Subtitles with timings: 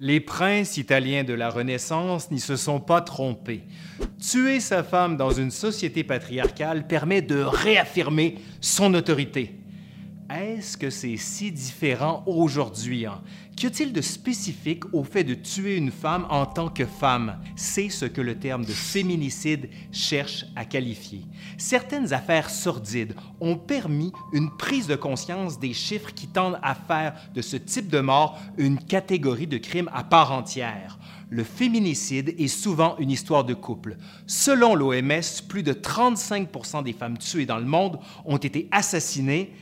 [0.00, 3.64] Les princes italiens de la Renaissance n'y se sont pas trompés.
[4.20, 9.56] Tuer sa femme dans une société patriarcale permet de réaffirmer son autorité.
[10.30, 13.06] Est-ce que c'est si différent aujourd'hui?
[13.06, 13.22] Hein?
[13.56, 17.38] Qu'y a-t-il de spécifique au fait de tuer une femme en tant que femme?
[17.56, 21.22] C'est ce que le terme de féminicide cherche à qualifier.
[21.56, 27.14] Certaines affaires sordides ont permis une prise de conscience des chiffres qui tendent à faire
[27.34, 30.98] de ce type de mort une catégorie de crime à part entière.
[31.30, 33.96] Le féminicide est souvent une histoire de couple.
[34.26, 39.54] Selon l'OMS, plus de 35% des femmes tuées dans le monde ont été assassinées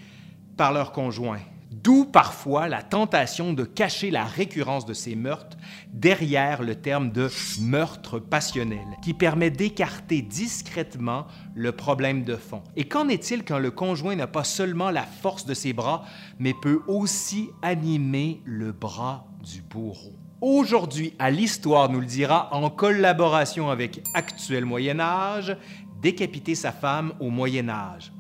[0.57, 1.41] par leur conjoint.
[1.71, 5.57] D'où parfois la tentation de cacher la récurrence de ces meurtres
[5.93, 7.29] derrière le terme de
[7.61, 12.63] meurtre passionnel, qui permet d'écarter discrètement le problème de fond.
[12.77, 16.05] Et qu'en est-il quand le conjoint n'a pas seulement la force de ses bras,
[16.39, 20.15] mais peut aussi animer le bras du bourreau?
[20.41, 25.57] Aujourd'hui, à l'Histoire nous le dira, en collaboration avec Actuel Moyen Âge,
[26.01, 28.13] décapiter sa femme au Moyen Âge.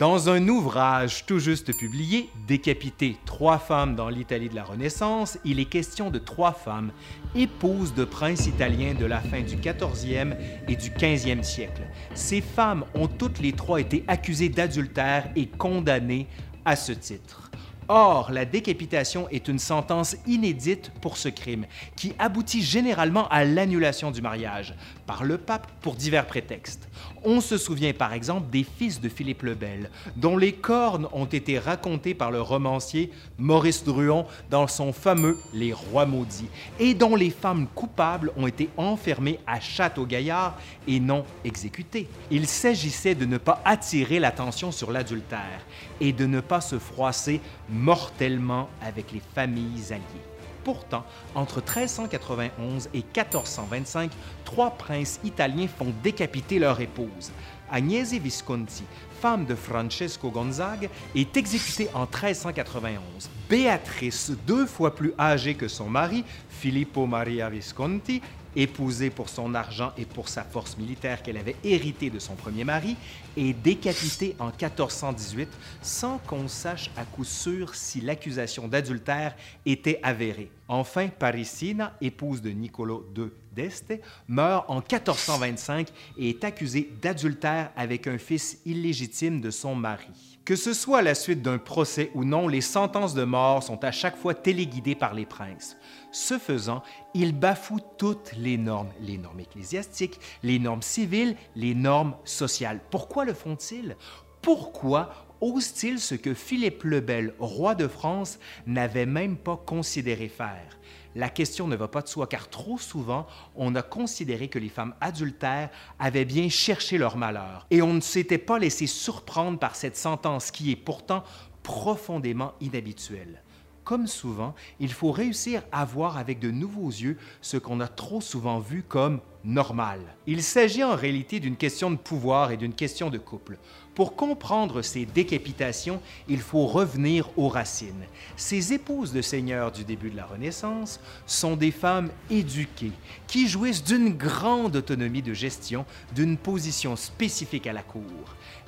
[0.00, 5.60] Dans un ouvrage tout juste publié, Décapiter trois femmes dans l'Italie de la Renaissance, il
[5.60, 6.90] est question de trois femmes,
[7.36, 11.82] épouses de princes italiens de la fin du 14e et du 15e siècle.
[12.12, 16.26] Ces femmes ont toutes les trois été accusées d'adultère et condamnées
[16.64, 17.52] à ce titre.
[17.88, 24.10] Or, la décapitation est une sentence inédite pour ce crime, qui aboutit généralement à l'annulation
[24.10, 24.74] du mariage
[25.06, 26.88] par le pape pour divers prétextes.
[27.24, 31.26] On se souvient par exemple des fils de Philippe le Bel, dont les cornes ont
[31.26, 36.48] été racontées par le romancier Maurice Druon dans son fameux Les Rois maudits,
[36.78, 42.08] et dont les femmes coupables ont été enfermées à Château-Gaillard et non exécutées.
[42.30, 45.60] Il s'agissait de ne pas attirer l'attention sur l'adultère
[46.00, 47.40] et de ne pas se froisser
[47.74, 50.24] mortellement avec les familles alliées.
[50.62, 51.04] Pourtant,
[51.34, 54.10] entre 1391 et 1425,
[54.44, 57.32] trois princes italiens font décapiter leur épouse.
[57.70, 58.84] Agnese Visconti,
[59.24, 63.00] femme de Francesco Gonzague, est exécutée en 1391.
[63.48, 68.20] Béatrice, deux fois plus âgée que son mari, Filippo Maria Visconti,
[68.54, 72.64] épousée pour son argent et pour sa force militaire qu'elle avait héritée de son premier
[72.64, 72.96] mari,
[73.36, 75.48] est décapitée en 1418
[75.82, 79.34] sans qu'on sache à coup sûr si l'accusation d'adultère
[79.66, 80.50] était avérée.
[80.68, 83.94] Enfin, Parisina, épouse de Niccolo II d'Este,
[84.28, 90.38] meurt en 1425 et est accusée d'adultère avec un fils illégitime de son mari.
[90.44, 93.82] Que ce soit à la suite d'un procès ou non, les sentences de mort sont
[93.84, 95.76] à chaque fois téléguidées par les princes.
[96.10, 96.82] Ce faisant,
[97.14, 102.80] ils bafouent toutes les normes, les normes ecclésiastiques, les normes civiles, les normes sociales.
[102.90, 103.96] Pourquoi le font-ils?
[104.42, 105.10] Pourquoi
[105.40, 110.78] osent-ils ce que Philippe le Bel, roi de France, n'avait même pas considéré faire?
[111.14, 114.68] la question ne va pas de soi, car trop souvent, on a considéré que les
[114.68, 119.76] femmes adultères avaient bien cherché leur malheur, et on ne s'était pas laissé surprendre par
[119.76, 121.24] cette sentence qui est pourtant
[121.62, 123.42] profondément inhabituelle.
[123.84, 128.22] Comme souvent, il faut réussir à voir avec de nouveaux yeux ce qu'on a trop
[128.22, 130.00] souvent vu comme normal.
[130.26, 133.58] Il s'agit en réalité d'une question de pouvoir et d'une question de couple.
[133.94, 138.06] Pour comprendre ces décapitations, il faut revenir aux racines.
[138.36, 142.92] Ces épouses de seigneurs du début de la Renaissance sont des femmes éduquées
[143.26, 145.84] qui jouissent d'une grande autonomie de gestion,
[146.14, 148.02] d'une position spécifique à la cour.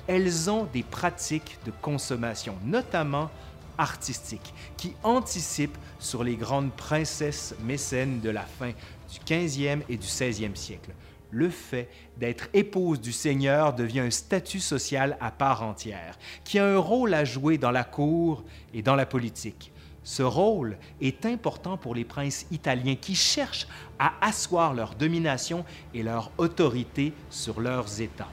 [0.05, 3.31] Elles ont des pratiques de consommation, notamment
[3.77, 8.71] artistiques, qui anticipent sur les grandes princesses mécènes de la fin
[9.11, 10.91] du 15e et du 16e siècle
[11.31, 16.65] le fait d'être épouse du Seigneur devient un statut social à part entière, qui a
[16.65, 18.43] un rôle à jouer dans la cour
[18.73, 19.71] et dans la politique.
[20.03, 23.67] Ce rôle est important pour les princes italiens qui cherchent
[23.99, 28.29] à asseoir leur domination et leur autorité sur leurs États.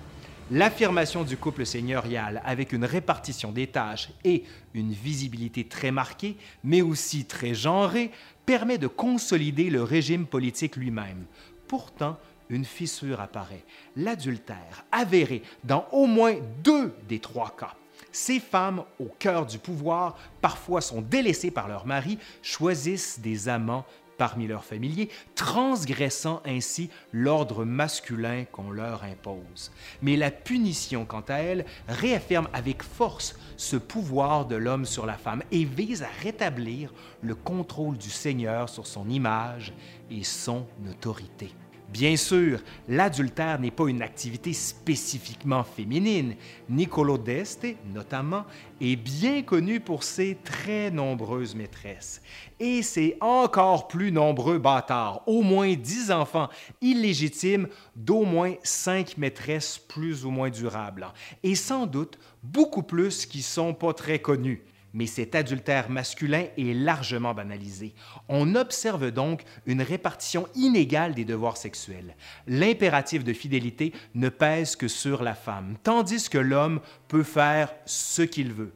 [0.51, 6.83] L'affirmation du couple seigneurial avec une répartition des tâches et une visibilité très marquée, mais
[6.83, 8.11] aussi très genrée,
[8.45, 11.25] permet de consolider le régime politique lui-même.
[11.67, 12.19] Pourtant,
[12.51, 13.65] une fissure apparaît,
[13.97, 17.75] l'adultère avéré dans au moins deux des trois cas.
[18.13, 23.87] Ces femmes, au cœur du pouvoir, parfois sont délaissées par leur mari, choisissent des amants
[24.17, 29.71] parmi leurs familiers, transgressant ainsi l'ordre masculin qu'on leur impose.
[30.03, 35.17] Mais la punition, quant à elle, réaffirme avec force ce pouvoir de l'homme sur la
[35.17, 39.73] femme et vise à rétablir le contrôle du Seigneur sur son image
[40.11, 41.51] et son autorité.
[41.95, 42.59] Bien sûr,
[42.89, 46.35] l'adultère n'est pas une activité spécifiquement féminine.
[46.69, 48.47] Niccolo d'Este, notamment,
[48.81, 52.21] est bien connu pour ses très nombreuses maîtresses.
[52.59, 56.49] Et ses encore plus nombreux bâtards, au moins dix enfants
[56.81, 61.07] illégitimes d'au moins cinq maîtresses plus ou moins durables.
[61.45, 64.65] Et sans doute beaucoup plus qui sont pas très connus
[64.95, 67.95] mais cet adultère masculin est largement banalisé.
[68.29, 72.17] On observe donc une répartition inégale des devoirs sexuels.
[72.47, 78.23] L'impératif de fidélité ne pèse que sur la femme, tandis que l'homme peut faire ce
[78.23, 78.73] qu'il veut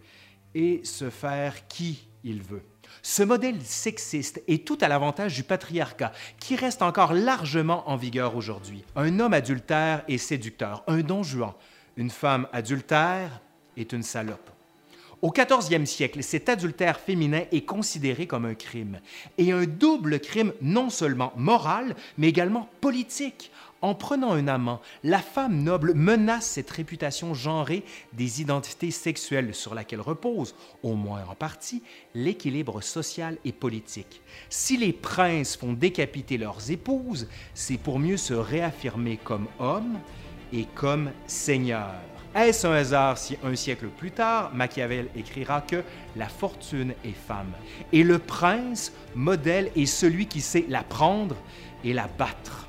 [0.55, 2.65] et se faire qui il veut.
[3.03, 8.35] Ce modèle sexiste est tout à l'avantage du patriarcat, qui reste encore largement en vigueur
[8.35, 8.85] aujourd'hui.
[8.97, 11.55] Un homme adultère est séducteur, un don Juan.
[11.97, 13.41] Une femme adultère
[13.77, 14.58] est une salope.
[15.21, 19.01] Au 14e siècle, cet adultère féminin est considéré comme un crime,
[19.37, 23.51] et un double crime non seulement moral, mais également politique.
[23.81, 27.83] En prenant un amant, la femme noble menace cette réputation genrée
[28.13, 30.55] des identités sexuelles sur laquelle repose,
[30.85, 31.83] au moins en partie,
[32.15, 34.21] l'équilibre social et politique.
[34.51, 39.99] Si les princes font décapiter leurs épouses, c'est pour mieux se réaffirmer comme hommes
[40.53, 42.18] et comme seigneurs.
[42.39, 45.83] Est-ce un hasard si un siècle plus tard, Machiavel écrira que
[46.15, 47.51] la fortune est femme
[47.93, 51.35] et le prince, modèle, est celui qui sait la prendre
[51.83, 52.69] et la battre?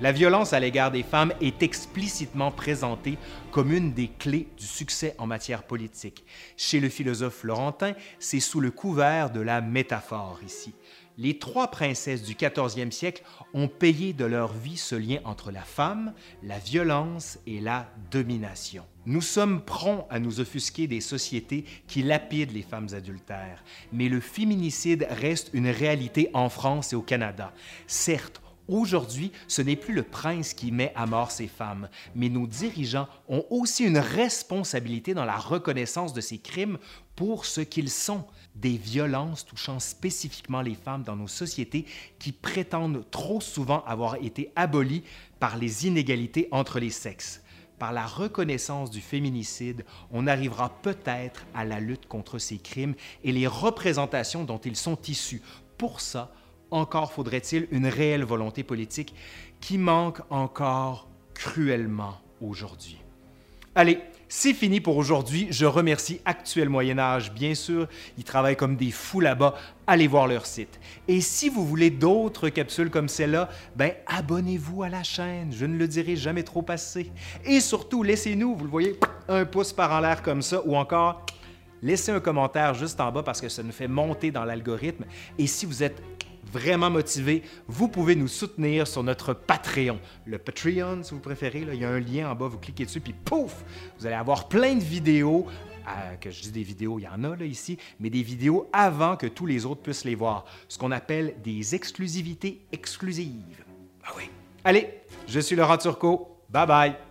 [0.00, 3.18] La violence à l'égard des femmes est explicitement présentée
[3.52, 6.24] comme une des clés du succès en matière politique.
[6.56, 10.72] Chez le philosophe florentin, c'est sous le couvert de la métaphore ici
[11.20, 13.22] les trois princesses du 14e siècle
[13.52, 18.84] ont payé de leur vie ce lien entre la femme, la violence et la domination.
[19.04, 23.62] Nous sommes prompts à nous offusquer des sociétés qui lapident les femmes adultères,
[23.92, 27.52] mais le féminicide reste une réalité en France et au Canada.
[27.86, 28.40] Certes,
[28.70, 33.08] Aujourd'hui, ce n'est plus le prince qui met à mort ces femmes, mais nos dirigeants
[33.28, 36.78] ont aussi une responsabilité dans la reconnaissance de ces crimes
[37.16, 38.24] pour ce qu'ils sont,
[38.54, 41.84] des violences touchant spécifiquement les femmes dans nos sociétés
[42.20, 45.02] qui prétendent trop souvent avoir été abolies
[45.40, 47.42] par les inégalités entre les sexes.
[47.80, 52.94] Par la reconnaissance du féminicide, on arrivera peut-être à la lutte contre ces crimes
[53.24, 55.42] et les représentations dont ils sont issus.
[55.76, 56.32] Pour ça,
[56.70, 59.14] encore faudrait-il une réelle volonté politique
[59.60, 62.98] qui manque encore cruellement aujourd'hui.
[63.74, 65.48] Allez, c'est fini pour aujourd'hui.
[65.50, 67.88] Je remercie Actuel Moyen Âge, bien sûr.
[68.18, 69.54] Ils travaillent comme des fous là-bas.
[69.86, 70.78] Allez voir leur site.
[71.08, 75.52] Et si vous voulez d'autres capsules comme celle-là, ben abonnez-vous à la chaîne.
[75.52, 77.10] Je ne le dirai jamais trop assez.
[77.44, 81.24] Et surtout, laissez-nous, vous le voyez, un pouce par en l'air comme ça, ou encore
[81.82, 85.04] laissez un commentaire juste en bas parce que ça nous fait monter dans l'algorithme.
[85.38, 86.02] Et si vous êtes
[86.44, 89.98] vraiment motivé, vous pouvez nous soutenir sur notre Patreon.
[90.26, 93.00] Le Patreon, si vous préférez, il y a un lien en bas, vous cliquez dessus,
[93.00, 93.64] puis pouf,
[93.98, 95.46] vous allez avoir plein de vidéos.
[95.88, 98.68] Euh, que je dis des vidéos, il y en a là ici, mais des vidéos
[98.72, 100.44] avant que tous les autres puissent les voir.
[100.68, 103.64] Ce qu'on appelle des exclusivités exclusives.
[104.04, 104.30] Ah oui.
[104.62, 104.88] Allez,
[105.26, 106.36] je suis Laurent Turcot.
[106.50, 107.09] Bye bye.